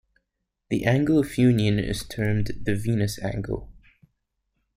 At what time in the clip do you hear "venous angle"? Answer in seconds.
2.73-3.71